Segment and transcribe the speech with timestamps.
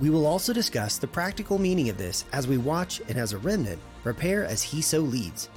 [0.00, 3.38] We will also discuss the practical meaning of this as we watch and as a
[3.38, 5.48] remnant prepare as he so leads.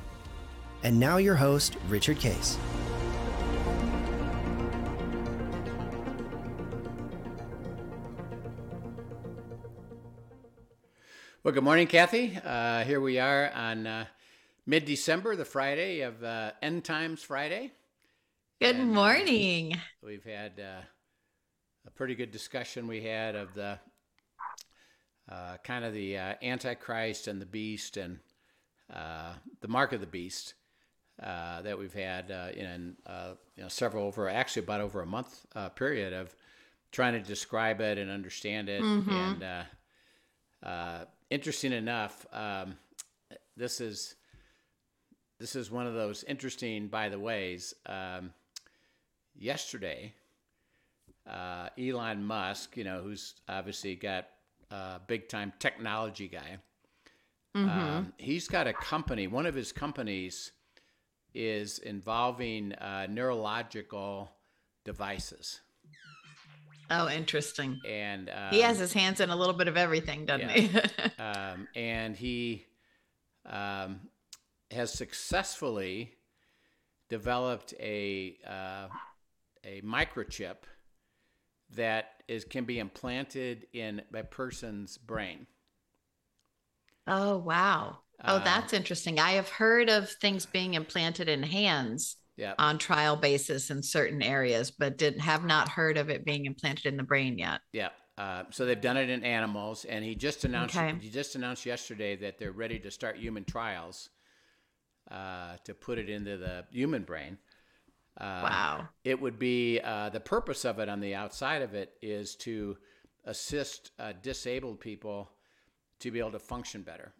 [0.83, 2.57] And now, your host, Richard Case.
[11.43, 12.39] Well, good morning, Kathy.
[12.43, 14.05] Uh, here we are on uh,
[14.65, 17.71] mid December, the Friday of uh, End Times Friday.
[18.59, 19.79] Good And, uh, morning.
[20.03, 20.81] We've had uh,
[21.85, 22.87] a pretty good discussion.
[22.87, 23.79] We had of the
[25.31, 28.19] uh, kind of the uh, Antichrist and the Beast and
[28.93, 30.55] uh, the Mark of the Beast
[31.21, 35.05] uh, that we've had uh, in uh, you know several over actually about over a
[35.05, 36.35] month uh, period of
[36.91, 38.81] trying to describe it and understand it.
[39.31, 39.63] And uh,
[40.63, 42.75] uh, interesting enough, um,
[43.55, 44.15] this is
[45.39, 47.73] this is one of those interesting by the ways.
[47.85, 48.33] Um,
[49.35, 50.13] yesterday,
[51.29, 54.27] uh, Elon Musk, you know, who's obviously got
[54.71, 56.57] a big time technology guy,
[57.53, 59.27] um, he's got a company.
[59.27, 60.51] One of his companies
[61.33, 64.31] is involving uh, neurological
[64.85, 65.61] devices.
[66.89, 67.79] Oh, interesting.
[67.87, 70.69] And um, He has his hands in a little bit of everything, doesn't he?
[71.19, 72.65] um, and he
[73.45, 74.01] um,
[74.71, 76.13] has successfully
[77.09, 78.87] developed a uh,
[79.63, 80.57] a microchip
[81.75, 85.47] that is can be implanted in a person's brain.
[87.07, 87.99] oh, wow.
[88.27, 89.19] Oh, Uh, that's interesting.
[89.19, 94.21] I have heard of things being implanted in hands Yeah, on trial basis in certain
[94.21, 97.61] areas, but didn't have not heard of it being implanted in the brain yet.
[97.73, 97.89] yeah.
[98.17, 100.99] Uh, so they've done it in animals, and he just announced Okay.
[100.99, 104.09] he just announced yesterday that they're ready to start human trials
[105.09, 107.37] uh, to put it into the human brain.
[108.19, 108.89] Uh, Wow.
[109.03, 112.77] it would be uh, the purpose of it on the outside of it is to
[113.25, 115.31] assist uh, disabled people
[115.99, 117.13] to be able to function better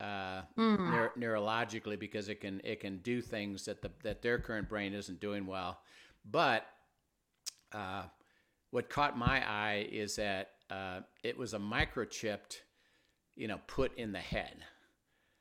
[0.00, 0.76] uh, Hmm.
[0.86, 4.94] neuro- neurologically because it can it can do things that the that their current brain
[4.94, 5.80] isn't doing well.
[6.30, 6.66] But
[7.72, 8.04] uh,
[8.70, 12.58] what caught my eye is that uh, it was a microchipped,
[13.36, 14.56] you know, put in the head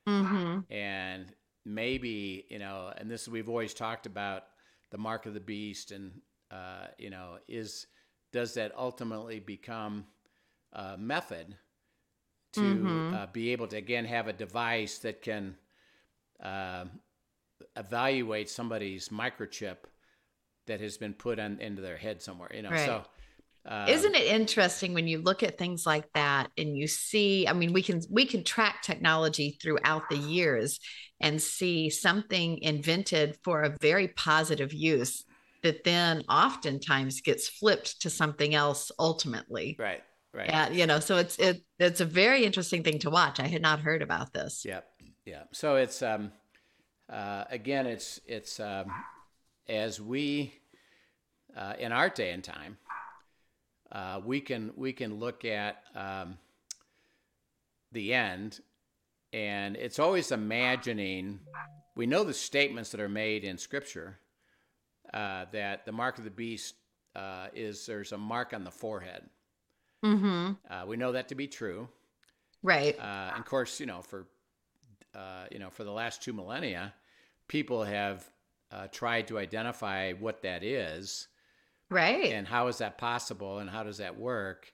[0.07, 1.25] hmm and
[1.66, 4.44] maybe you know and this we've always talked about
[4.91, 7.88] the mark of the beast and uh, you know is
[8.31, 10.05] does that ultimately become
[10.73, 11.55] a method
[12.53, 13.13] to Mhm.
[13.13, 15.55] uh, be able to again have a device that can
[16.41, 16.85] uh,
[17.75, 19.77] evaluate somebody's microchip
[20.66, 22.85] that has been put on into their head somewhere you know Right.
[22.85, 23.03] so
[23.65, 27.53] uh, Isn't it interesting when you look at things like that and you see, I
[27.53, 30.79] mean, we can we can track technology throughout the years
[31.19, 35.25] and see something invented for a very positive use
[35.63, 39.75] that then oftentimes gets flipped to something else ultimately.
[39.77, 40.03] right
[40.33, 43.39] right Yeah, you know, so it's it it's a very interesting thing to watch.
[43.39, 44.63] I had not heard about this.
[44.65, 44.81] Yeah,
[45.25, 45.43] yeah.
[45.51, 46.31] So it's um,
[47.09, 48.91] uh, again, it's it's um,
[49.67, 50.53] as we
[51.55, 52.77] uh, in our day and time,
[53.91, 56.38] uh, we can we can look at um,
[57.91, 58.59] the end,
[59.33, 61.39] and it's always imagining.
[61.95, 64.19] We know the statements that are made in Scripture
[65.13, 66.75] uh, that the mark of the beast
[67.16, 69.23] uh, is there's a mark on the forehead.
[70.03, 70.51] Mm-hmm.
[70.69, 71.89] Uh, we know that to be true.
[72.61, 72.97] Right.
[72.97, 74.27] Uh, and of course, you know, for
[75.16, 76.94] uh, you know, for the last two millennia,
[77.47, 78.29] people have
[78.71, 81.27] uh, tried to identify what that is
[81.89, 82.31] right.
[82.31, 84.72] and how is that possible and how does that work.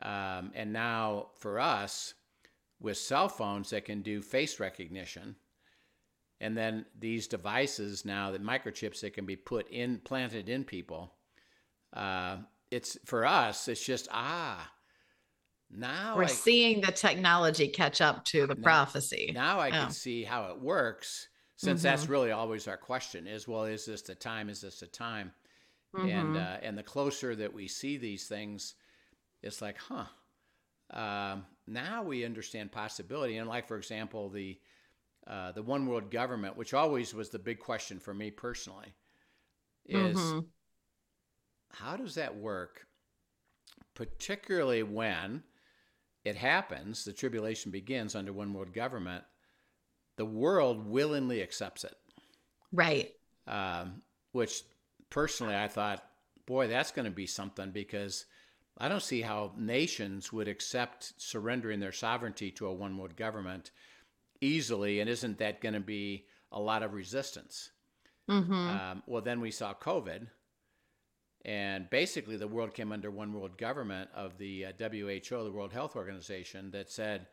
[0.00, 2.14] Um, and now, for us,
[2.80, 5.36] with cell phones that can do face recognition,
[6.40, 11.14] and then these devices now that microchips that can be put in planted in people,
[11.92, 12.38] uh,
[12.72, 13.68] it's for us.
[13.68, 14.68] It's just ah.
[15.74, 19.30] Now We're I, seeing the technology catch up to the Now- prophecy.
[19.34, 19.72] now I Oh.
[19.72, 24.02] can see how it works since that's really always our question is well is this
[24.02, 25.32] the time is this the time
[26.00, 26.36] and Mhm.
[26.36, 28.74] uh, and the closer that we see these things
[29.42, 30.06] it's like huh
[30.90, 34.58] um, now we understand possibility and like for example the
[35.26, 38.94] uh, the one world government which always was the big question for me personally
[39.86, 40.52] is Mhm.
[41.72, 42.86] how does that work
[43.94, 45.42] particularly when
[46.24, 49.24] it happens, the tribulation begins under one world government,
[50.16, 51.96] the world willingly accepts it.
[52.72, 53.14] Right.
[53.46, 54.02] Um,
[54.32, 54.62] which
[55.12, 56.02] personally I thought,
[56.46, 58.24] boy, that's going to be something because
[58.78, 63.70] I don't see how nations would accept surrendering their sovereignty to a one world government
[64.40, 65.00] easily.
[65.00, 67.70] And isn't that going to be a lot of resistance?
[68.30, 68.52] Mm-hmm.
[68.52, 70.26] Um, well, then we saw COVID,
[71.44, 75.72] and basically the world came under one world government of the uh, WHO, the World
[75.72, 77.26] Health Organization, that said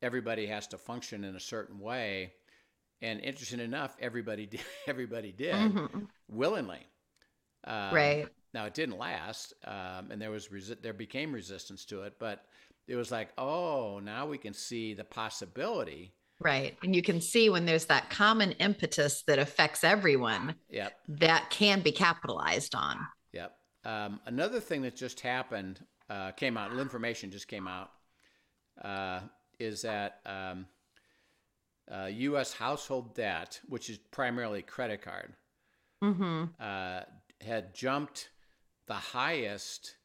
[0.00, 2.32] everybody has to function in a certain way.
[3.02, 6.06] And interesting enough, everybody did, everybody did Mhm.
[6.28, 6.86] willingly.
[7.64, 8.26] Um, right.
[8.54, 12.44] Now it didn't last, um, and there was resi- there became resistance to it, but
[12.86, 16.14] it was like, oh, now we can see the possibility.
[16.40, 16.78] Right.
[16.82, 20.92] And you can see when there's that common impetus that affects everyone, Yep.
[21.08, 22.98] that can be capitalized on.
[23.32, 23.54] Yep.
[23.84, 26.72] Um, another thing that just happened uh, came out.
[26.78, 27.90] Information just came out.
[28.82, 29.20] Uh,
[29.58, 30.66] is that um,
[31.90, 32.52] uh, U.S.
[32.52, 35.34] household debt, which is primarily credit card,
[36.02, 36.44] Mm-hmm.
[37.40, 38.30] Had jumped
[38.86, 39.96] the highest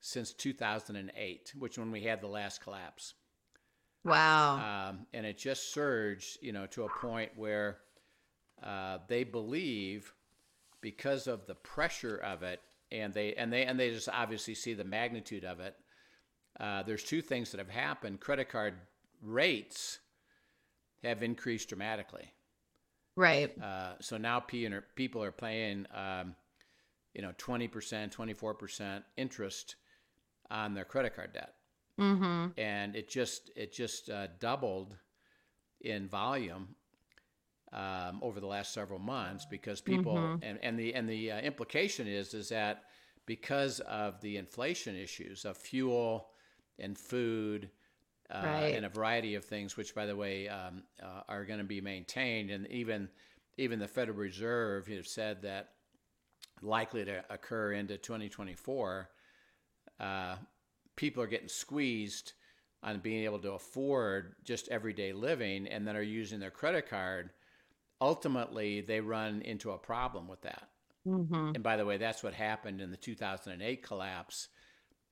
[0.00, 3.14] since 2008, which when we had the last collapse.
[4.04, 4.88] Wow.
[4.90, 7.78] um, and it just surged, you know, to a point where
[8.62, 10.12] uh, they believe
[10.80, 14.74] because of the pressure of it, and they and they and they just obviously see
[14.74, 15.76] the magnitude of it.
[16.58, 18.74] Uh, there's two things that have happened: credit card
[19.22, 20.00] rates
[21.04, 22.32] have increased dramatically.
[23.16, 23.56] right.
[23.62, 26.34] Uh, so now P- people are paying, um,
[27.14, 29.76] you know, 20%, 24% interest
[30.50, 31.54] on their credit card debt
[31.98, 32.52] Mm-hmm.
[32.56, 34.96] and it just it just uh, doubled
[35.80, 36.74] in volume
[37.72, 40.42] um, over the last several months because people Mhm.
[40.42, 42.84] and, and the and the uh, implication is is that
[43.26, 46.28] because of the inflation issues of fuel
[46.78, 47.70] and food
[48.30, 48.74] uh, Right.
[48.74, 51.80] and a variety of things, which by the way um, uh, are going to be
[51.80, 53.08] maintained, and even
[53.58, 55.70] even the Federal Reserve have said that
[56.62, 59.08] likely to occur into 2024.
[60.00, 60.36] Uh,
[60.96, 62.32] people are getting squeezed
[62.82, 67.30] on being able to afford just everyday living and then are using their credit card,
[68.00, 70.68] ultimately they run into a problem with that.
[71.06, 71.52] Mm-hmm.
[71.54, 74.48] And by the way, that's what happened in the 2008 collapse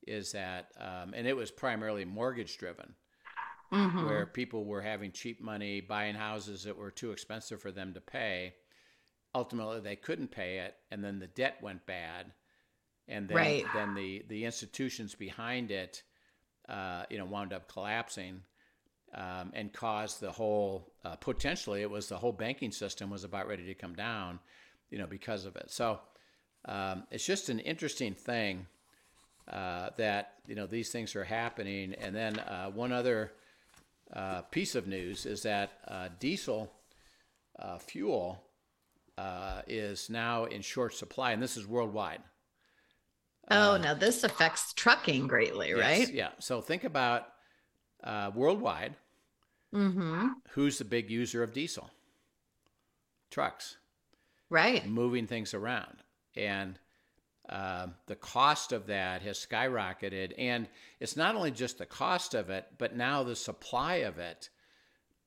[0.06, 2.94] is that, um, and it was primarily mortgage driven,
[3.72, 4.04] Mm-hmm.
[4.04, 8.00] where people were having cheap money, buying houses that were too expensive for them to
[8.00, 8.54] pay.
[9.34, 12.32] Ultimately, they couldn't pay it, and then the debt went bad,
[13.08, 13.64] and then Right.
[13.74, 16.02] then the the institutions behind it,
[16.68, 18.42] uh, you know, wound up collapsing,
[19.14, 23.46] um, and caused the whole uh, potentially it was the whole banking system was about
[23.46, 24.40] ready to come down,
[24.90, 25.70] you know, because of it.
[25.70, 26.00] So
[26.64, 28.66] um, it's just an interesting thing
[29.48, 31.94] uh, that you know these things are happening.
[31.94, 33.32] And then uh, one other
[34.12, 36.72] uh, piece of news is that uh, diesel
[37.58, 38.42] uh, fuel
[39.20, 42.22] uh, is now in short supply, and this is worldwide.
[43.50, 46.12] Oh, Uh, now this affects trucking greatly, yes, right?
[46.14, 46.30] Yeah.
[46.38, 47.22] So think about
[48.04, 48.94] uh, worldwide.
[49.74, 50.28] Mm-hmm.
[50.54, 51.90] Who's the big user of diesel?
[53.30, 53.76] Trucks.
[54.48, 54.84] Right.
[54.86, 55.96] moving things around.
[56.36, 56.78] And
[57.48, 60.32] um the cost of that has skyrocketed.
[60.38, 60.68] And
[61.00, 64.50] it's not only just the cost of it, but now the supply of it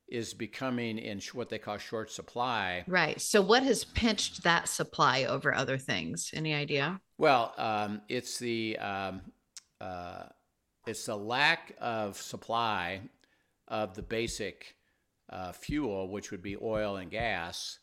[0.08, 2.84] is becoming in what they call short supply.
[2.88, 3.20] Right.
[3.20, 6.30] So what has pinched that supply over other things?
[6.34, 7.00] Any idea?
[7.18, 9.22] Well, um, it's the um,
[9.82, 10.24] uh,
[10.86, 13.02] it's the lack of supply
[13.68, 14.76] of the basic
[15.30, 17.80] uh, fuel, which would be oil and gas.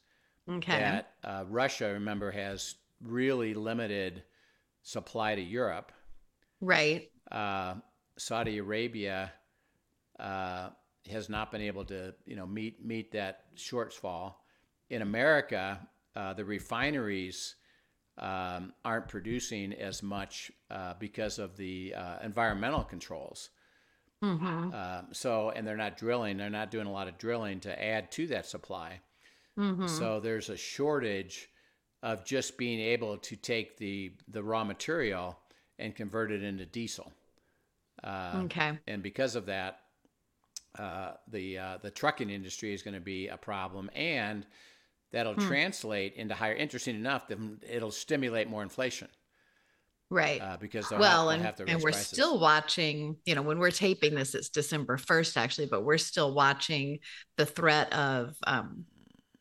[0.49, 0.79] Okay.
[0.79, 4.23] that uh, Russia, remember, has really limited
[4.83, 5.93] supply to Europe.
[6.61, 7.11] Right.
[7.31, 7.75] Uh,
[8.19, 9.33] Saudi Arabia
[10.19, 10.71] uh,
[11.09, 14.35] has not been able to, you know, meet meet that shortfall.
[14.91, 15.81] In America,
[16.17, 17.55] uh, the refineries
[18.19, 23.51] um, aren't producing as much uh, because of the uh, environmental controls.
[24.23, 24.75] Mm-hmm.
[24.75, 28.11] Um, so, and they're not drilling; they're not doing a lot of drilling to add
[28.13, 29.01] to that supply.
[29.59, 29.87] Mm-hmm.
[29.87, 31.49] So there's a shortage
[32.03, 35.39] of just being able to take the the raw material
[35.79, 37.13] and convert it into diesel.
[38.05, 38.79] Uh, okay.
[38.87, 39.81] and because of that,
[40.79, 44.47] uh, the uh, the trucking industry is going to be a problem, and
[45.13, 45.41] that'll Hmm.
[45.41, 46.55] translate into higher.
[46.55, 49.09] Interesting enough, then it'll stimulate more inflation
[50.11, 50.41] Right.
[50.41, 52.09] uh, because well, have, and, have to raise and we're prices.
[52.13, 56.35] still watching, you know, when we're taping this, it's December 1st, actually, but we're still
[56.35, 56.99] watching
[57.37, 58.87] the threat of um,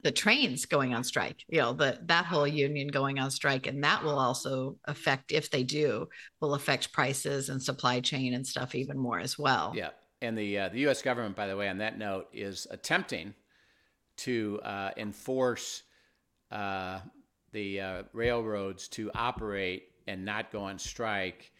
[0.03, 3.65] the trains going on strike, you know, the, that whole union going on strike.
[3.65, 6.07] And that will also affect, if they do,
[6.39, 9.73] will affect prices and supply chain and stuff even more as well.
[9.75, 9.89] Yeah.
[10.21, 11.01] And the uh, the U.S.
[11.01, 13.33] government, by the way, on that note, is attempting
[14.17, 15.83] to uh, enforce
[16.51, 16.99] uh,
[17.51, 21.51] the uh, railroads to operate and not go on strike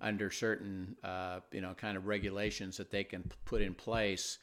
[0.00, 4.38] under certain, uh, you know, kind of regulations that they can put in place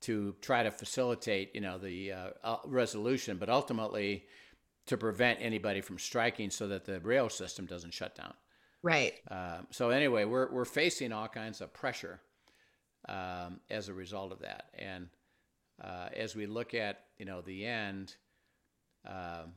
[0.00, 4.24] to try to facilitate, you know, the uh, resolution, but ultimately
[4.86, 8.34] to prevent anybody from striking so that the rail system doesn't shut down.
[8.82, 9.14] Right.
[9.70, 12.20] So anyway, we're we're facing all kinds of pressure
[13.08, 15.08] um, as a result of that, and
[15.82, 18.16] uh, as we look at you know the end,
[19.06, 19.52] um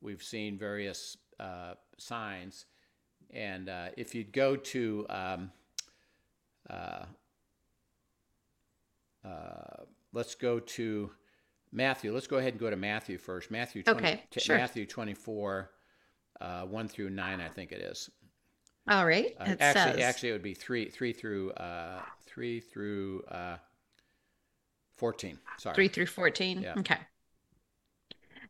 [0.00, 2.66] we've seen various uh, signs,
[3.30, 5.50] and uh, if you'd go to um,
[6.68, 7.04] uh,
[9.24, 11.10] uh, let's go to
[11.72, 12.12] Matthew.
[12.12, 13.50] Let's go ahead and go to Matthew first.
[13.50, 14.56] Matthew 20, Okay, sure.
[14.56, 15.70] Matthew twenty four.
[16.40, 18.10] Uh, one through nine, I think it is.
[18.88, 19.34] All right.
[19.40, 20.00] Uh, it actually, says.
[20.00, 23.56] actually, it would be three, three through uh, three through uh,
[24.96, 25.38] fourteen.
[25.58, 25.74] Sorry.
[25.74, 26.60] 3 through 14.
[26.60, 26.74] Yeah.
[26.78, 26.98] Okay.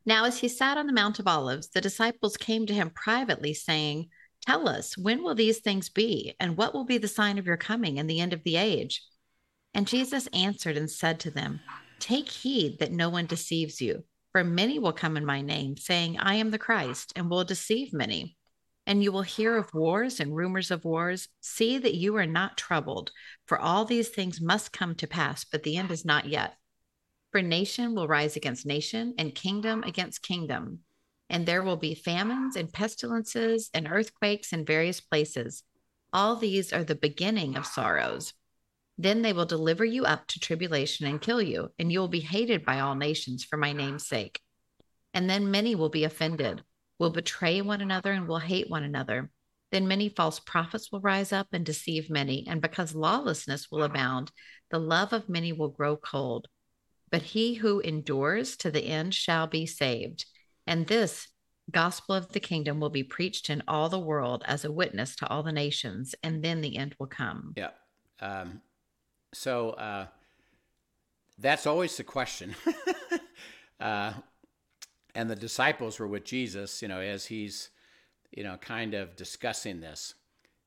[0.06, 3.54] Now, as he sat on the Mount of Olives, the disciples came to him privately,
[3.54, 4.08] saying,
[4.46, 6.34] Tell us, when will these things be?
[6.38, 9.02] And what will be the sign of your coming and the end of the age?
[9.72, 11.60] And Jesus answered and said to them,
[11.98, 16.18] Take heed that no one deceives you, for many will come in my name, saying,
[16.18, 18.36] I am the Christ, and will deceive many.
[18.86, 21.28] And you will hear of wars and rumors of wars.
[21.40, 23.12] See that you are not troubled,
[23.46, 26.54] for all these things must come to pass, but the end is not yet.
[27.32, 30.80] For nation will rise against nation, and kingdom against kingdom.
[31.30, 35.62] And there will be famines and pestilences and earthquakes in various places.
[36.12, 38.34] All these are the beginning of sorrows.
[38.98, 42.20] Then they will deliver you up to tribulation and kill you, and you will be
[42.20, 44.38] hated by all nations for my name's sake.
[45.12, 46.62] And then many will be offended,
[46.98, 49.30] will betray one another, and will hate one another.
[49.72, 54.30] Then many false prophets will rise up and deceive many, and because lawlessness will abound,
[54.70, 56.48] the love of many will grow cold.
[57.10, 60.26] But he who endures to the end shall be saved.
[60.66, 61.28] And this
[61.70, 65.28] gospel of the kingdom will be preached in all the world as a witness to
[65.28, 67.54] all the nations, and then the end will come.
[67.56, 67.70] Yeah.
[68.20, 68.60] Um,
[69.32, 70.06] so uh,
[71.38, 72.54] that's always the question.
[73.80, 74.12] uh,
[75.14, 77.70] and the disciples were with Jesus, you know, as he's,
[78.32, 80.14] you know, kind of discussing this.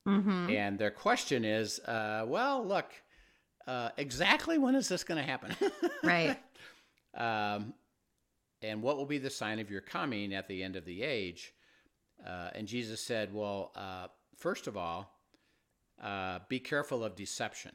[0.07, 0.49] Mm-hmm.
[0.49, 2.91] And their question is, uh, well, look,
[3.67, 5.53] uh, exactly when is this going to happen?
[6.03, 6.37] Right.
[7.17, 7.73] um,
[8.61, 11.53] and what will be the sign of your coming at the end of the age?
[12.25, 15.13] Uh, and Jesus said, well, uh, first of all,
[16.01, 17.71] uh, be careful of deception.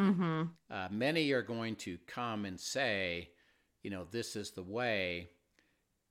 [0.00, 0.42] Mm-hmm.
[0.70, 3.30] Uh, many are going to come and say,
[3.82, 5.30] you know, this is the way,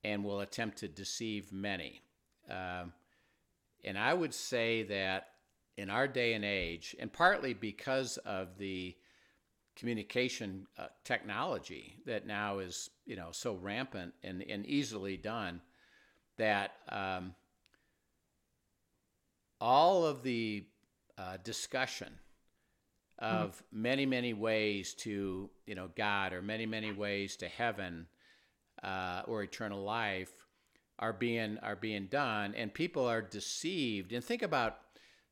[0.04, 2.02] and will attempt to deceive many.
[2.50, 2.94] Um,
[3.84, 5.28] and I would say that
[5.78, 8.96] in our day and age, and partly because of the
[9.76, 15.62] communication uh, technology that now is, you know, so rampant and, and easily done,
[16.38, 17.34] that um,
[19.62, 20.66] all of the
[21.18, 22.14] uh, discussion
[23.20, 28.08] of many many ways to you know God or many many ways to heaven
[28.84, 30.32] uh, or eternal life
[31.00, 34.78] are being are being done and people are deceived and think about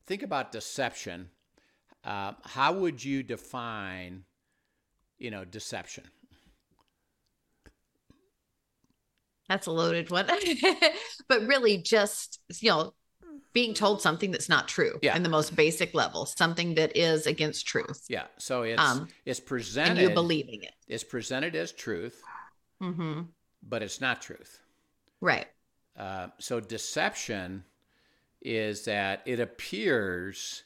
[0.06, 1.30] think about deception
[2.06, 4.24] uh, how would you define
[5.18, 6.04] you know deception
[9.50, 10.27] That's a loaded one.
[11.30, 12.94] but really, just, you know,
[13.54, 15.16] being told something that's not true Yeah.
[15.16, 19.39] in the most basic level, something that is against truth, yeah so it's Um, it's
[19.39, 20.74] and presented you believing it.
[20.88, 22.22] it's presented as truth
[22.82, 23.22] Mm-hmm.
[23.68, 24.62] But it's not truth
[25.22, 25.48] Right.
[25.96, 27.64] Uh, so deception
[28.42, 30.64] is that it appears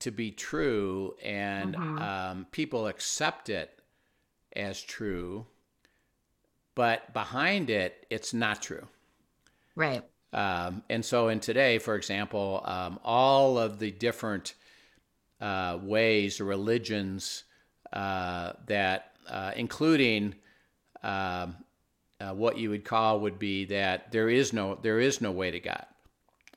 [0.00, 1.98] to be true and Mhm.
[1.98, 3.80] um, people accept it
[4.56, 5.46] as true,
[6.74, 8.88] but behind it, it's not true.
[9.74, 10.04] Right.
[10.32, 14.54] Um, and so, in today, for example, um, all of the different
[15.40, 17.44] uh, ways or religions
[17.92, 20.34] uh, that, uh, including
[21.02, 21.56] um,
[22.20, 25.50] uh, what you would call would be that there is no there is no way
[25.50, 25.86] to God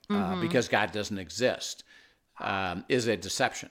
[0.09, 0.41] uh, Mhm.
[0.41, 1.83] because God doesn't exist,
[2.39, 3.69] um, is a deception.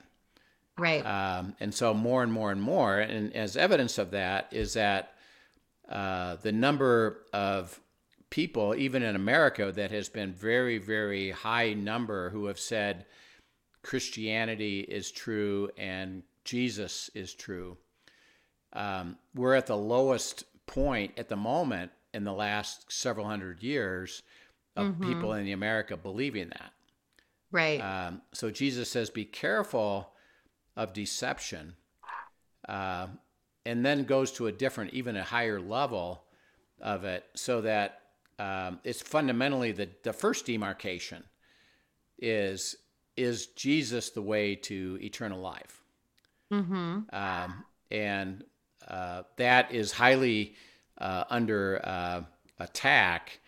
[0.79, 1.05] Right.
[1.05, 5.15] Um, and so more and more and more, and as evidence of that is that
[5.89, 7.79] uh, the number of
[8.31, 13.05] people, even in America, that has been very, very high number who have said
[13.83, 17.77] Christianity is true and Jesus is true.
[18.73, 24.23] Um, we're at the lowest point at the moment in the last several hundred years
[24.77, 25.03] of Mhm.
[25.03, 26.73] people in the America believing that.
[27.51, 27.81] right.
[27.81, 30.15] Um, so Jesus says, be careful
[30.77, 31.77] of deception
[32.69, 33.09] uh,
[33.67, 36.25] and then goes to a different, even a higher level
[36.81, 38.01] of it, so that
[38.39, 41.25] um, it's fundamentally the the first demarcation
[42.19, 42.77] is
[43.17, 45.83] is Jesus the way to eternal life,
[46.51, 47.15] Mm-hmm.
[47.15, 48.45] um, and
[49.37, 50.55] that is highly
[50.99, 52.23] uh, under uh,
[52.59, 53.41] attack,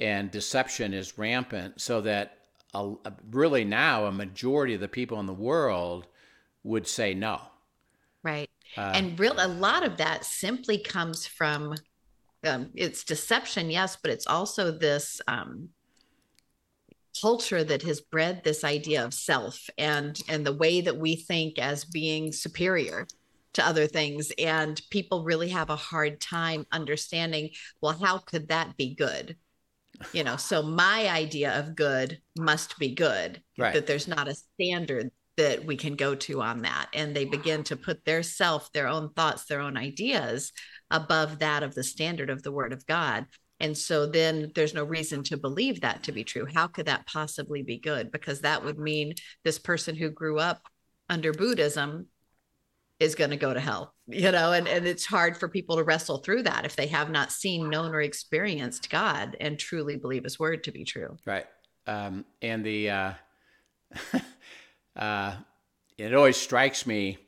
[0.00, 2.38] and deception is rampant, so that
[2.74, 6.06] a, a- really now a majority of the people in the world
[6.62, 7.40] would say no.
[8.22, 8.50] Right.
[8.76, 11.74] Uh, and real a lot of that simply comes from
[12.44, 15.70] um, it's deception, yes, but it's also this um,
[17.20, 21.58] culture that has bred this idea of self and and the way that we think
[21.58, 23.06] as being superior
[23.54, 28.76] to other things and people really have a hard time understanding well how could that
[28.76, 29.36] be good?
[30.12, 33.72] You know so my idea of good must be good Right.
[33.72, 36.88] that there's not a standard that we can go to on that.
[36.92, 40.52] And they begin to put their self their own thoughts their own ideas
[40.90, 43.26] above that of the standard of the word of god.
[43.60, 46.46] And so then there's no reason to believe that to be true.
[46.52, 48.10] How could that possibly be good?
[48.10, 50.60] Because that would mean this person who grew up
[51.08, 52.08] under buddhism
[53.00, 55.84] is going to go to hell you know and, and it's hard for people to
[55.84, 60.24] wrestle through that if they have not seen known or experienced god and truly believe
[60.24, 61.46] his word to be true Right.
[61.86, 63.12] Um, and the uh,
[64.96, 65.36] uh,
[65.98, 67.18] it always strikes me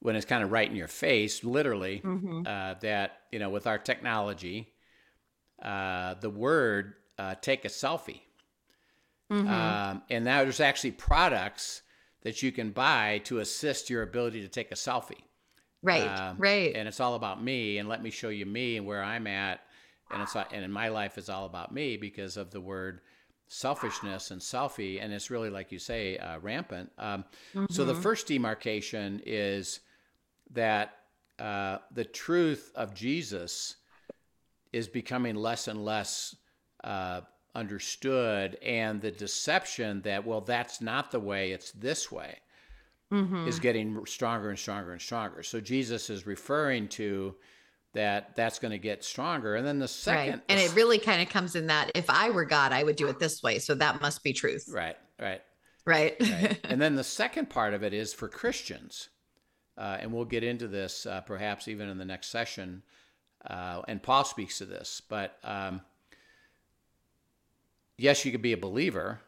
[0.00, 2.46] when it's kind of right in your face, literally, Mhm.
[2.46, 4.72] uh, that you know with our technology,
[5.62, 8.20] uh, the word uh, "take a selfie,"
[9.30, 9.48] Mhm.
[9.48, 11.82] um, and now there's actually products
[12.22, 15.22] that you can buy to assist your ability to take a selfie.
[15.82, 18.86] right Um, right And it's all about me, and let me show you me and
[18.86, 19.60] where I'm at,
[20.10, 23.00] and it's and in my life is all about me because of the word
[23.48, 26.90] selfishness and selfie, and it's really like you say, uh, rampant.
[26.98, 27.24] Um,
[27.68, 28.02] So the Mhm.
[28.02, 29.80] first demarcation is
[30.52, 30.98] that
[31.38, 33.76] uh, the truth of Jesus
[34.72, 36.36] is becoming less and less
[36.84, 37.22] uh,
[37.54, 42.38] understood, and the deception that well, that's not the way; it's this way
[43.12, 43.46] Mhm.
[43.46, 45.42] is getting stronger and stronger and stronger.
[45.42, 47.36] So Jesus is referring to
[47.92, 49.54] that that's going to get stronger.
[49.54, 52.30] And then the second, right and it really kind of comes in that if i
[52.30, 55.42] were god i would do it this way so that must be truth right, right,
[55.84, 56.58] right, right.
[56.64, 59.10] and then the second part of it is for Christians,
[59.76, 62.82] uh, and we'll get into this uh, perhaps even in the next session.
[63.46, 65.82] Uh, and Paul speaks to this, but um,
[67.98, 69.20] yes, you could be a believer,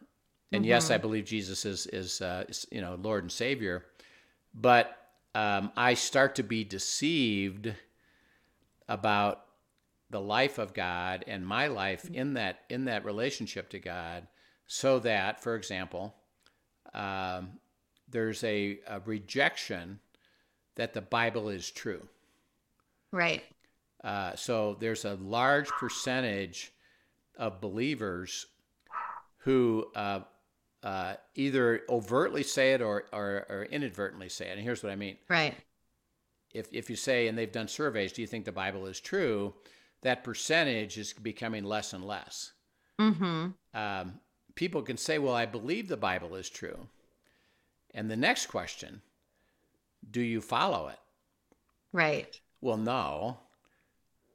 [0.53, 3.85] and yes, I believe Jesus is is, uh, is you know Lord and Savior,
[4.55, 4.96] but
[5.35, 7.74] um, I start to be deceived
[8.88, 9.46] about
[10.11, 14.29] the life of God and my life in that in that relationship to God,
[14.66, 16.14] so that, for example,
[16.94, 17.59] um,
[18.09, 19.98] there's a, a rejection
[20.77, 22.07] that the Bible is true.
[23.12, 23.42] right
[24.03, 26.72] Uh, so there's a large percentage
[27.37, 28.46] of believers
[29.44, 30.20] who uh,
[30.83, 34.52] uh, either overtly say it or, or, or inadvertently say it.
[34.52, 35.16] And here's what I mean.
[35.28, 35.54] right
[36.52, 39.54] If, if you say, and they've done surveys, do you think the Bible is true?
[40.02, 42.52] That percentage is becoming less and less.
[43.00, 43.48] mm-hmm.
[43.74, 44.20] Um,
[44.54, 46.88] people can say, well, I believe the Bible is true.
[47.92, 49.02] And the next question,
[50.11, 50.98] do you follow it?
[51.92, 53.38] right Well, no.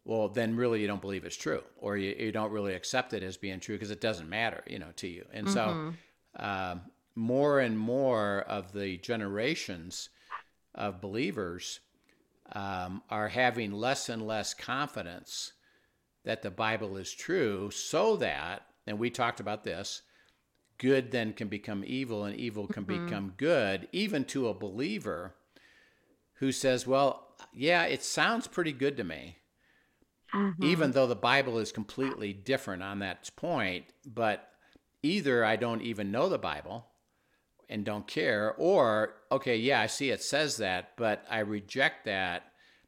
[0.09, 3.21] Well, then really you don't believe it's true, or you, you don't really accept it
[3.21, 5.23] as being true because it doesn't matter, you know, to you.
[5.31, 5.93] And so,
[6.37, 6.81] um,
[7.13, 10.09] more and more of the generations
[10.73, 11.79] of believers
[12.53, 15.53] um, are having less and less confidence
[16.23, 20.01] that the Bible is true, so that, and we talked about this,
[20.79, 25.35] good then can become evil, and evil can become good, even to a believer
[26.35, 29.38] who says, Well, yeah, it sounds pretty good to me,
[30.33, 30.63] Mm-hmm.
[30.63, 33.85] even though the Bible is completely different on that point.
[34.05, 34.47] But
[35.01, 36.85] either I don't even know the Bible
[37.67, 42.43] and don't care, or, okay, yeah, I see it says that, but I reject that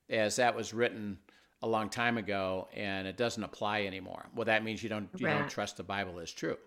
[0.10, 1.18] as that was written
[1.64, 4.26] a long time ago and it doesn't apply anymore.
[4.36, 6.58] Well, that means you don't you don't trust the Bible as true.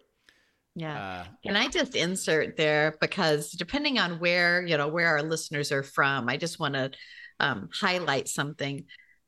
[0.75, 5.23] yeah Uh, Can I just insert there because depending on where you know where our
[5.23, 6.91] listeners are from, I just want to
[7.41, 8.85] um, highlight something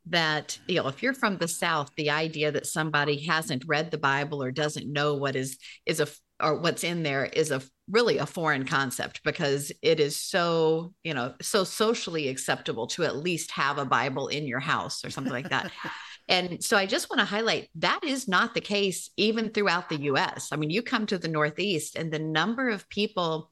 [0.09, 3.99] that you know if you're from the South, the idea that somebody hasn't read the
[3.99, 6.09] Bible or doesn't know what is is a
[6.41, 11.15] or what's in there is a really a foreign concept because it is so you
[11.15, 15.33] know so socially acceptable to at least have a Bible in your house or something
[15.33, 15.71] like that.
[16.29, 20.03] And so I just want to highlight that is not the case even throughout the
[20.13, 20.49] US.
[20.51, 23.51] I mean, you come to the Northeast and the number of people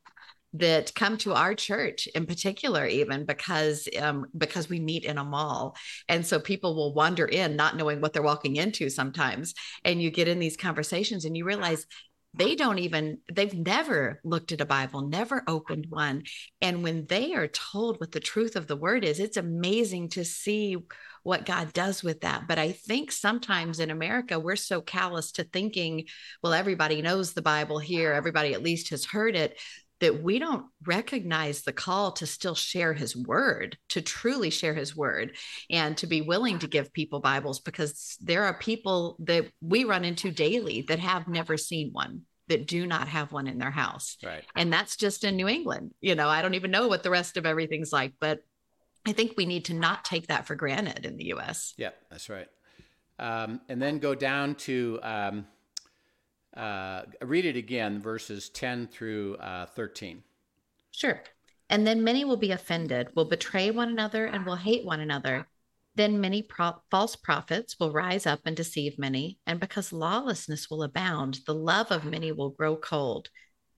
[0.55, 5.25] that come to our church in particular even because um, because we meet in a
[5.25, 5.77] mall.
[6.09, 9.55] And so people will wander in not knowing what they're walking into sometimes.
[9.85, 11.87] And you get in these conversations and you realize
[12.37, 16.23] they don't even they've never looked at a bible never opened one.
[16.61, 20.25] And when they are told what the truth of the word is it's amazing to
[20.25, 20.77] see
[21.23, 22.47] what god does with that.
[22.47, 26.05] But i think sometimes in america we're so callous to thinking
[26.43, 28.12] well everybody knows the bible here.
[28.12, 29.59] Everybody at least has heard it
[30.01, 34.97] that we don't recognize the call to still share his word, to truly share his
[34.97, 35.37] word,
[35.71, 40.05] and to be willing to give people Bibles because there are people that we run
[40.05, 44.19] into daily that have never seen one that do not have one in their house.
[44.23, 44.45] Right.
[44.55, 45.93] And that's just in New England.
[46.01, 48.41] You know, I don't even know what the rest of everything's like, but
[49.07, 51.75] I think we need to not take that for granted in the US.
[51.77, 52.49] Yeah, that's right.
[53.19, 55.47] Um, and then go down to um,
[56.57, 60.23] uh, read it again, verses 10 through uh, 13.
[60.93, 61.23] Sure.
[61.71, 65.49] And then many will be offended, will betray one another, and will hate one another.
[65.97, 69.38] Then many pro- false prophets will rise up and deceive many.
[69.47, 73.29] And because lawlessness will abound, the love of many will grow cold.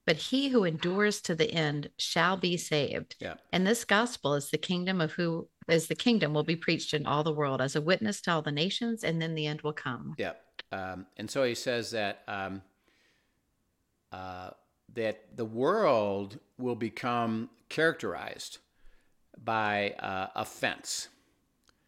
[0.05, 3.15] But he who endures to the end shall be saved.
[3.19, 3.35] Yeah.
[3.51, 7.05] And this gospel is the kingdom of who is the kingdom will be preached in
[7.05, 9.73] all the world as a witness to all the nations, and then the end will
[9.73, 10.15] come.
[10.17, 10.33] Yeah.
[10.71, 12.61] Um, and so he says that um,
[14.11, 14.51] uh,
[14.93, 18.59] that the world will become characterized
[19.43, 21.09] by uh, offense,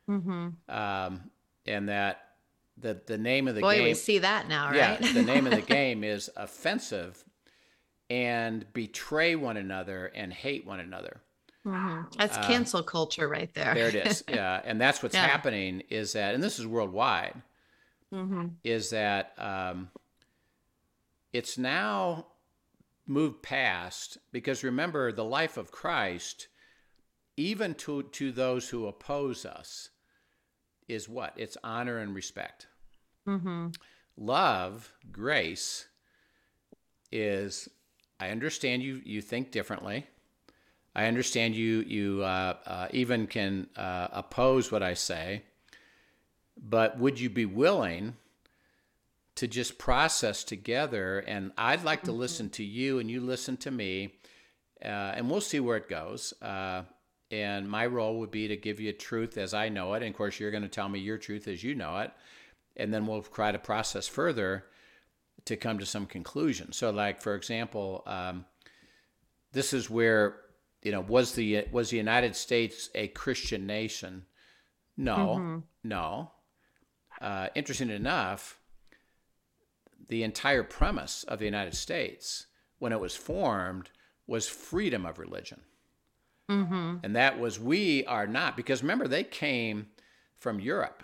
[0.10, 0.48] Mm-hmm.
[0.76, 1.30] um,
[1.68, 2.22] and that
[2.78, 3.84] the the name of the game Boy, game.
[3.84, 5.00] we see that now, right?
[5.02, 7.24] yeah, the name of the game is offensive,
[8.10, 11.22] and betray one another and hate one another.
[11.66, 12.16] Mhm.
[12.18, 13.74] That's Uh, cancel culture right there.
[13.76, 14.24] There it is.
[14.30, 15.28] Yeah, and that's what's Yeah.
[15.28, 17.42] happening is that, and this is worldwide.
[18.12, 19.90] Hmm is that um,
[21.34, 22.28] it's now
[23.06, 26.48] moved past because remember the life of Christ,
[27.38, 29.90] even to to those who oppose us,
[30.88, 32.68] is what it's honor and respect.
[33.26, 33.68] hmm
[34.18, 35.86] Love, grace,
[37.12, 37.70] is
[38.20, 40.08] I understand you you think differently.
[40.96, 45.44] I understand you you uh, uh, even can uh, oppose what I say,
[46.62, 48.16] but would you be willing
[49.36, 51.20] to just process together?
[51.20, 54.16] And I'd like to listen to you, and you listen to me,
[54.84, 56.34] uh, and we'll see where it goes.
[56.42, 56.84] Uh,
[57.32, 60.18] and my role would be to give you truth as I know it, and of
[60.18, 62.12] course you're going to tell me your truth as you know it,
[62.76, 64.66] and then we'll try to process further
[65.46, 66.72] to come to some conclusion.
[66.72, 68.46] So, like for example, um,
[69.52, 70.38] this is where
[70.84, 74.26] you know was the was the United States a Christian nation?
[74.98, 76.32] No, no.
[77.22, 78.60] Uh, interesting enough,
[80.08, 82.48] the entire premise of the United States
[82.80, 83.90] when it was formed
[84.26, 85.62] was freedom of religion.
[86.50, 89.88] hmm And that was, we are not, because remember, they came
[90.38, 91.04] from Europe.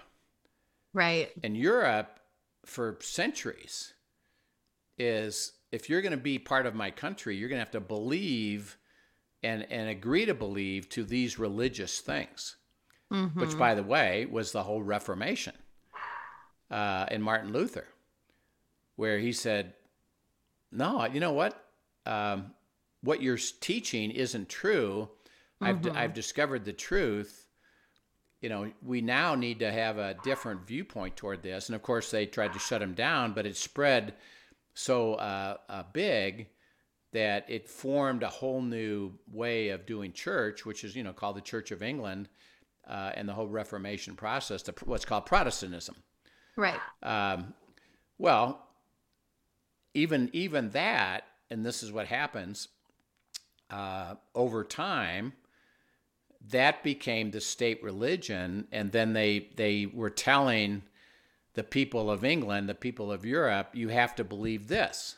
[0.93, 1.31] Right.
[1.43, 2.19] And Europe,
[2.65, 3.93] for centuries,
[4.97, 7.81] is if you're going to be part of my country, you're going to have to
[7.81, 8.77] believe
[9.43, 12.55] and, and agree to believe to these religious things,
[13.11, 15.53] hmm which, by the way, was the whole Reformation
[16.75, 17.87] uh, in Martin Luther,
[18.97, 19.73] where he said,
[20.71, 21.69] No, you know what?
[22.05, 22.53] Um,
[23.01, 25.09] what you're teaching isn't true.
[25.61, 25.95] I've, Mhm.
[25.95, 27.47] I've discovered the truth.
[28.41, 31.69] You know, we now need to have a different viewpoint toward this.
[31.69, 34.15] And of course, they tried to shut him down, but it spread
[34.73, 36.49] so uh, uh, big
[37.13, 41.37] that it formed a whole new way of doing church, which is, you know, called
[41.37, 42.27] the Church of England
[42.85, 45.95] uh, and the whole Reformation process, to what's called Protestantism.
[46.55, 46.79] Right.
[47.03, 47.53] Um,
[48.17, 48.65] well,
[49.93, 52.67] even even that, and this is what happens
[53.69, 55.33] uh, over time.
[56.49, 60.83] That became the state religion, and then they they were telling
[61.55, 65.15] the people of England, the people of Europe, you have to believe this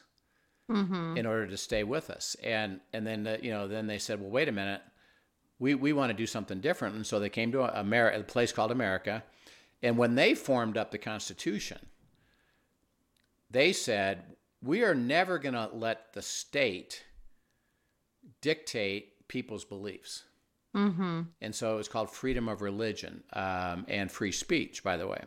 [0.69, 2.35] hmm in order to stay with us.
[2.43, 4.81] And and then uh, you know then they said, well, wait a minute,
[5.59, 6.95] we we want to do something different.
[6.95, 9.23] And so they came to a, Ameri- a place called America,
[9.81, 11.79] and when they formed up the Constitution,
[13.49, 14.23] they said
[14.61, 17.03] we are never going to let the state
[18.41, 20.23] dictate people's beliefs.
[20.73, 25.07] hmm And so it was called freedom of religion um, and free speech, by the
[25.07, 25.23] way.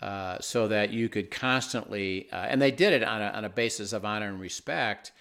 [0.00, 3.48] Uh, so that you could constantly, uh, and they did it on a, on a
[3.48, 5.12] basis of honor and respect,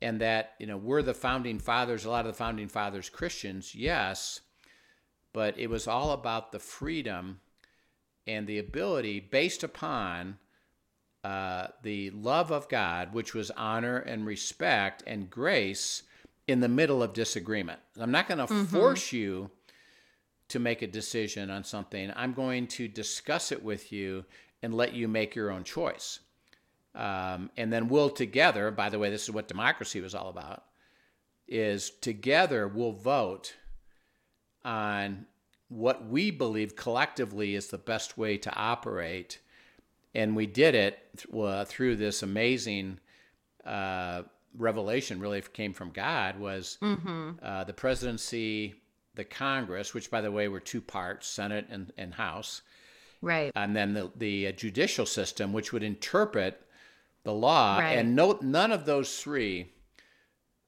[0.00, 3.74] and that, you know, we're the founding fathers, a lot of the founding fathers Christians,
[3.74, 4.40] yes,
[5.32, 7.40] but it was all about the freedom
[8.26, 10.38] and the ability based upon
[11.24, 16.02] uh, the love of God, which was honor and respect and grace,
[16.46, 17.80] in the middle of disagreement.
[17.98, 18.64] I'm not going to mm-hmm.
[18.64, 19.50] force you
[20.48, 22.12] to make a decision on something.
[22.14, 24.24] I'm going to discuss it with you
[24.62, 26.20] and let you make your own choice.
[26.94, 30.64] Um, and then we'll together, by the way, this is what democracy was all about,
[31.48, 33.54] is together we'll vote
[34.64, 35.26] on
[35.68, 39.40] what we believe collectively is the best way to operate.
[40.14, 40.98] And we did it
[41.36, 42.98] uh, through this amazing
[43.64, 44.22] uh,
[44.56, 47.32] revelation, really came from God, was mm-hmm.
[47.42, 48.74] uh, the presidency,
[49.14, 52.62] the Congress, which, by the way, were two parts Senate and, and House.
[53.20, 53.50] Right.
[53.54, 56.62] And then the, the judicial system, which would interpret
[57.24, 57.78] the law.
[57.78, 57.98] Right.
[57.98, 59.72] And no, none of those three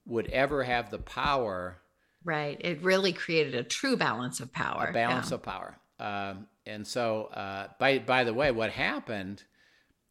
[0.06, 1.78] would ever have the power
[2.24, 2.60] Right.
[2.60, 4.88] It really created a true balance of power.
[4.90, 5.34] A balance yeah.
[5.34, 5.78] of power.
[6.00, 9.42] Um, and so, uh, by by the way, what happened,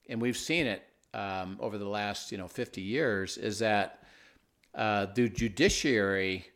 [0.10, 4.04] and we've seen it um, over the last you know 50 years, is that
[4.76, 6.48] uh, the judiciary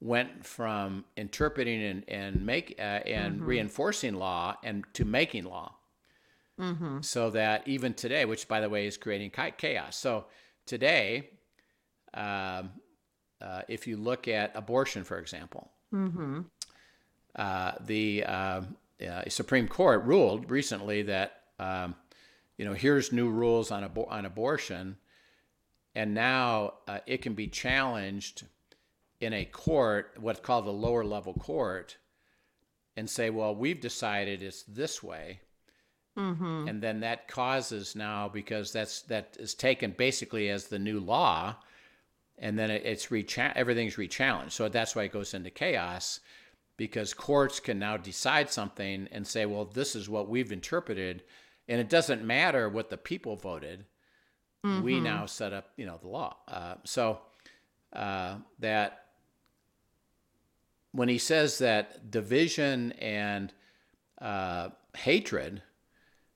[0.00, 3.46] went from interpreting and and make uh, and mm-hmm.
[3.46, 5.74] reinforcing law and to making law.
[6.60, 7.00] Mm-hmm.
[7.00, 9.96] So that even today, which by the way is creating chaos.
[9.96, 10.26] So
[10.66, 11.30] today,
[12.12, 12.70] um,
[13.44, 16.40] uh, if you look at abortion, for example, mm-hmm.
[17.36, 18.62] uh, the uh,
[19.28, 21.94] Supreme Court ruled recently that um,
[22.56, 24.96] you know here's new rules on abo- on abortion,
[25.94, 28.44] and now uh, it can be challenged
[29.20, 31.98] in a court, what's called a lower level court,
[32.96, 35.40] and say, well, we've decided it's this way.
[36.18, 36.68] Mm-hmm.
[36.68, 41.56] And then that causes now because that's that is taken basically as the new law
[42.38, 44.52] and then it, it's recha- everything's rechallenged.
[44.52, 46.20] So that's why it goes into chaos
[46.76, 51.22] because courts can now decide something and say, well, this is what we've interpreted,
[51.68, 53.84] and it doesn't matter what the people voted.
[54.64, 54.82] Mm-hmm.
[54.82, 56.36] We now set up, you know, the law.
[56.48, 57.20] Uh, so
[57.92, 59.04] uh, that
[60.92, 63.52] when he says that division and
[64.20, 65.62] uh, hatred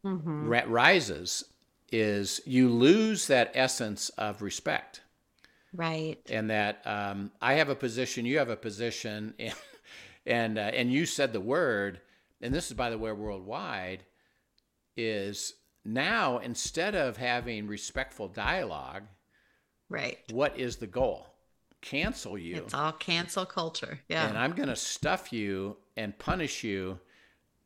[0.04, 0.48] mm-hmm.
[0.48, 1.44] rises,
[1.90, 5.00] is you lose that essence of respect.
[5.72, 6.18] Right.
[6.31, 9.54] And that um, I have a position, you have a position, and
[10.26, 12.00] and, uh, and you said the word,
[12.40, 14.04] and this is by the way worldwide,
[14.96, 15.54] is
[15.85, 19.04] now instead of having respectful dialogue,
[19.88, 20.18] right?
[20.31, 21.26] What is the goal?
[21.81, 22.57] Cancel you.
[22.57, 24.00] It's all cancel culture.
[24.09, 24.28] Yeah.
[24.28, 26.98] And I'm going to stuff you and punish you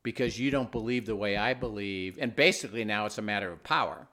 [0.03, 2.19] because you don't believe the way I believe.
[2.21, 4.07] And basically now it's a matter of power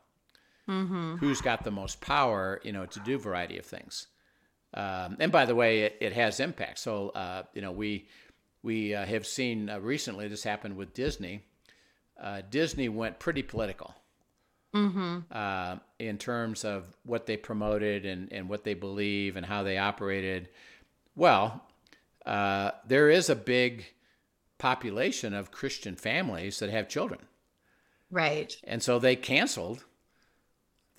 [0.70, 1.16] mm-hmm.
[1.16, 4.08] who's got the most power, you know, to do a variety of things.
[4.74, 6.80] Um, and by the way, it, it has impact.
[6.80, 8.08] So, uh, you know, we
[8.62, 11.44] we uh, have seen uh, recently this happened with Disney.
[12.22, 13.96] Uh, Disney went pretty political
[14.74, 15.20] mm-hmm.
[15.32, 19.78] Uh, in terms of what they promoted and, and what they believe and how they
[19.78, 20.50] operated.
[21.16, 21.64] Well,
[22.26, 23.86] uh, there is a big
[24.58, 27.22] population of Christian families that have children.
[28.12, 28.56] Right.
[28.66, 29.86] And so they canceled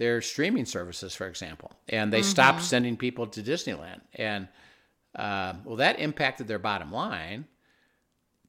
[0.01, 2.31] their streaming services, for example, and they mm-hmm.
[2.31, 4.01] stopped sending people to Disneyland.
[4.15, 4.49] And
[5.15, 7.45] uh, well, that impacted their bottom line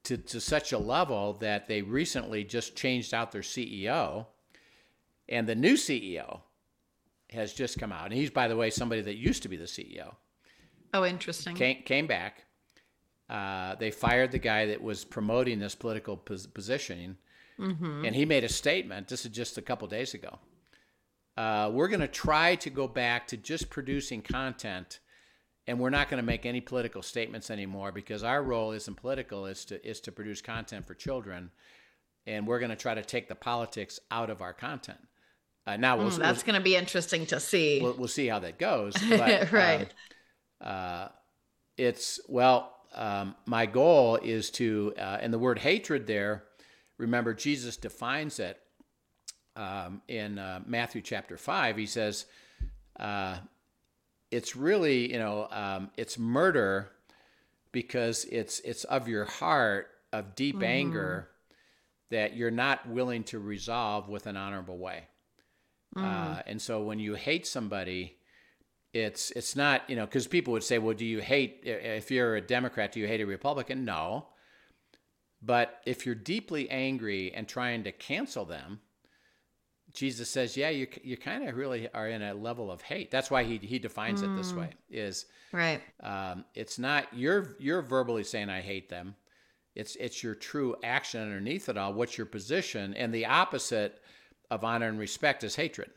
[0.03, 4.27] to, to such a level that they recently just changed out their CEO.
[5.27, 6.39] And the new CEO
[7.31, 8.05] has just come out.
[8.05, 10.15] And he's, by the way, somebody that used to be the CEO.
[10.93, 11.53] Oh, interesting.
[11.57, 12.45] Came, came back.
[13.29, 17.17] Uh, they fired the guy that was promoting this political pos- positioning.
[17.59, 18.05] Mm-hmm.
[18.05, 19.09] And he made a statement.
[19.09, 20.39] This is just a couple days ago
[21.37, 24.99] uh, we're going to try to go back to just producing content
[25.67, 29.45] and we're not going to make any political statements anymore because our role isn't political
[29.45, 31.51] is to is to produce content for children
[32.27, 34.99] and we're going to try to take the politics out of our content.
[35.65, 37.79] Uh, now we'll, mm, that's we'll, going to be interesting to see.
[37.81, 39.93] We'll, we'll see how that goes but, right.
[40.61, 41.07] um, uh,
[41.77, 46.43] it's well um, my goal is to uh, and the word hatred there
[46.97, 48.59] remember jesus defines it
[49.55, 52.25] um, in uh, Matthew chapter 5, he says,
[52.99, 53.37] uh,
[54.31, 56.89] it's really, you know, um, it's murder
[57.71, 60.65] because it's, it's of your heart of deep mm-hmm.
[60.65, 61.29] anger
[62.09, 65.05] that you're not willing to resolve with an honorable way.
[65.95, 66.03] Mm.
[66.03, 68.17] Uh, and so when you hate somebody,
[68.93, 72.35] it's it's not you know because people would say, well, do you hate if you're
[72.35, 72.91] a Democrat?
[72.91, 73.85] Do you hate a Republican?
[73.85, 74.27] No.
[75.41, 78.81] But if you're deeply angry and trying to cancel them,
[79.93, 83.11] Jesus says, yeah, you you kind of really are in a level of hate.
[83.11, 84.33] That's why he he defines mm.
[84.33, 85.81] it this way: is right.
[86.01, 89.15] Um, it's not you're you're verbally saying I hate them.
[89.75, 91.93] It's it's your true action underneath it all.
[91.93, 92.93] What's your position?
[92.93, 94.01] And the opposite
[94.49, 95.91] of honor and respect is hatred.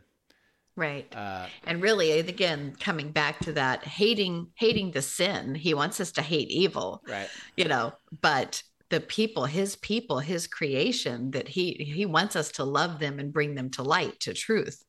[0.77, 1.15] Right.
[1.15, 5.55] Uh, and really again coming back to that hating hating the sin.
[5.55, 7.03] He wants us to hate evil.
[7.09, 7.29] right.
[7.57, 12.65] You know, but the people, his people, his creation that he he wants us to
[12.65, 14.85] love them and bring them to light, to truth.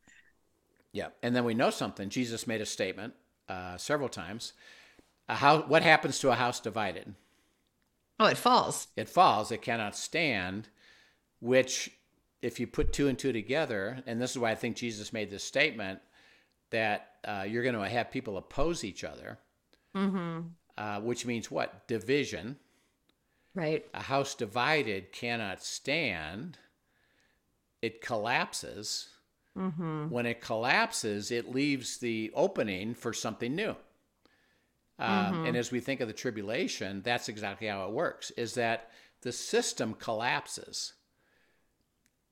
[0.91, 2.09] Yeah, and then we know something.
[2.09, 3.13] Jesus made a statement
[3.49, 4.53] uh, several times.
[5.27, 7.15] A house, what happens to a house divided?
[8.19, 8.87] Oh, it falls.
[8.95, 9.51] It falls.
[9.51, 10.69] It cannot stand.
[11.41, 11.91] Which,
[12.41, 15.29] if you put two and two together, and this is why I think Jesus made
[15.29, 15.99] this statement
[16.69, 19.39] that uh, you're going to have people oppose each other,
[19.95, 20.39] Mm-hmm.
[20.77, 21.87] uh, which means what?
[21.87, 22.57] Division.
[23.55, 23.85] Right.
[23.93, 26.59] A house divided cannot stand.
[27.81, 29.09] It collapses.
[29.57, 30.09] Mm-hmm.
[30.09, 33.77] when it collapses, it leaves the opening for something new.
[34.99, 38.91] Um, And as we think of the tribulation, that's exactly how it works: is that
[39.21, 40.91] the system collapses,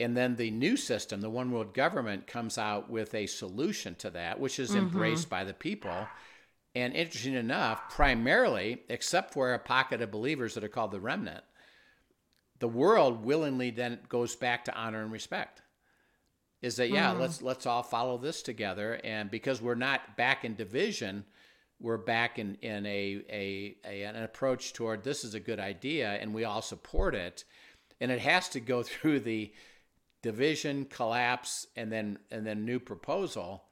[0.01, 4.09] and then the new system, the one world government, comes out with a solution to
[4.09, 6.07] that, which is embraced by the people.
[6.75, 11.43] And interesting enough, primarily, except for a pocket of believers that are called the remnant,
[12.59, 15.61] the world willingly then goes back to honor and respect.
[16.61, 17.47] Is that yeah let's mm-hmm.
[17.47, 18.99] let's all follow this together.
[19.03, 21.25] And because we're not back in division
[21.83, 26.13] we're back in in a, a, a an approach toward this is a good idea
[26.13, 27.43] and we all support it.
[27.99, 29.53] And it has to go through the
[30.23, 33.65] division collapse and then and then new proposal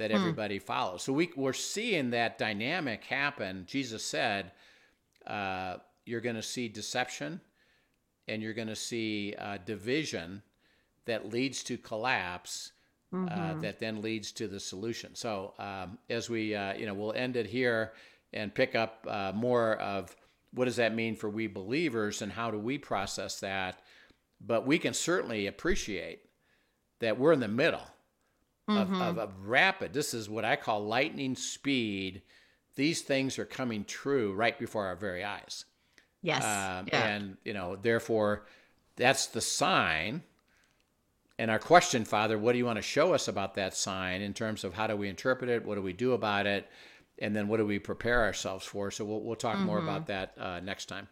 [0.00, 1.02] that everybody follows.
[1.02, 3.64] So we, we're seeing that dynamic happen.
[3.66, 4.52] Jesus said
[5.26, 7.40] uh, you're going to see deception
[8.26, 10.42] and you're going to see uh, division
[11.04, 12.72] that leads to collapse
[13.12, 15.14] uh, that then leads to the solution.
[15.16, 17.92] So um, as we uh, you know we'll end it here
[18.32, 20.14] and pick up uh, more of
[20.52, 23.82] what does that mean for we believers and how do we process that.
[24.40, 26.20] But we can certainly appreciate
[27.00, 27.82] that we're in the middle
[28.76, 32.22] of, of, of rapid this is what i call lightning speed
[32.76, 35.64] these things are coming true right before our very eyes
[36.22, 36.44] Yes.
[36.44, 37.06] um, yeah.
[37.08, 38.44] And, you know, therefore,
[38.96, 40.22] that's the sign.
[41.38, 44.34] And our question, Father, what do you want to show us about that sign in
[44.34, 45.64] terms of how do we interpret it?
[45.64, 46.68] What do we do about it?
[47.20, 48.90] And then what do we prepare ourselves for?
[48.90, 49.88] So we'll, we'll talk more Mm-hmm.
[49.88, 51.08] about that uh, next time.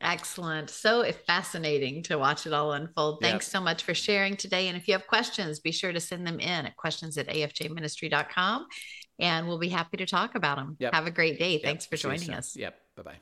[0.00, 0.70] Excellent.
[0.70, 3.18] So fascinating to watch it all unfold.
[3.20, 3.30] Yep.
[3.30, 4.68] Thanks so much for sharing today.
[4.68, 8.66] And if you have questions, be sure to send them in at questions at afjministry.com
[9.18, 10.76] and we'll be happy to talk about them.
[10.78, 10.94] Yep.
[10.94, 11.54] Have a great day.
[11.54, 11.62] Yep.
[11.62, 12.56] Thanks for See joining us.
[12.56, 12.78] Yep.
[12.96, 13.16] Bye bye.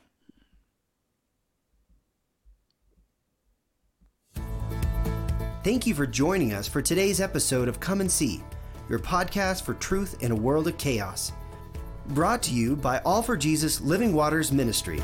[5.63, 8.41] Thank you for joining us for today's episode of Come and See,
[8.87, 11.33] your podcast for truth in a world of chaos.
[12.09, 15.03] Brought to you by All for Jesus Living Waters Ministry.